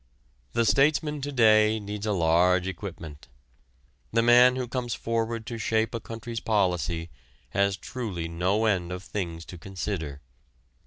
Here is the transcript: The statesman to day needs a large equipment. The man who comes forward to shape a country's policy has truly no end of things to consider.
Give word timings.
The 0.53 0.65
statesman 0.65 1.21
to 1.21 1.31
day 1.31 1.79
needs 1.79 2.07
a 2.07 2.11
large 2.11 2.67
equipment. 2.67 3.27
The 4.11 4.23
man 4.23 4.55
who 4.55 4.67
comes 4.67 4.95
forward 4.95 5.45
to 5.45 5.59
shape 5.59 5.93
a 5.93 5.99
country's 5.99 6.39
policy 6.39 7.11
has 7.51 7.77
truly 7.77 8.27
no 8.27 8.65
end 8.65 8.91
of 8.91 9.03
things 9.03 9.45
to 9.45 9.59
consider. 9.59 10.19